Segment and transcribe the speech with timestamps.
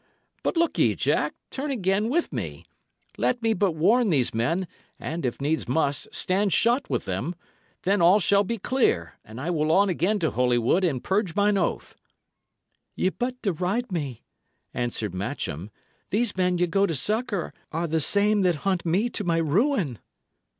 [0.41, 2.65] But look ye, Jack, turn again with me.
[3.19, 4.67] Let me but warn these men,
[4.99, 7.35] and, if needs must, stand shot with them;
[7.83, 11.55] then shall all be clear, and I will on again to Holywood and purge mine
[11.55, 11.95] oath."
[12.95, 14.23] "Ye but deride me,"
[14.73, 15.69] answered Matcham.
[16.09, 19.37] "These men ye go to succour are the I same that hunt me to my
[19.37, 19.99] ruin."